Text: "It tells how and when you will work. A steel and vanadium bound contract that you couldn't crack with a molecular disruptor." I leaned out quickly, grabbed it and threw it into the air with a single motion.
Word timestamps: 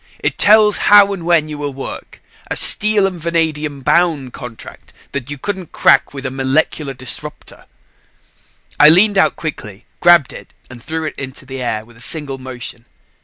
"It 0.17 0.39
tells 0.39 0.79
how 0.89 1.13
and 1.13 1.27
when 1.27 1.47
you 1.47 1.59
will 1.59 1.75
work. 1.75 2.23
A 2.49 2.55
steel 2.55 3.05
and 3.05 3.21
vanadium 3.21 3.81
bound 3.81 4.33
contract 4.33 4.93
that 5.11 5.29
you 5.29 5.37
couldn't 5.37 5.73
crack 5.73 6.11
with 6.11 6.25
a 6.25 6.31
molecular 6.31 6.95
disruptor." 6.95 7.65
I 8.79 8.89
leaned 8.89 9.19
out 9.19 9.35
quickly, 9.35 9.85
grabbed 9.99 10.33
it 10.33 10.55
and 10.71 10.81
threw 10.83 11.03
it 11.05 11.13
into 11.19 11.45
the 11.45 11.61
air 11.61 11.85
with 11.85 11.97
a 11.97 12.01
single 12.01 12.39
motion. 12.39 12.85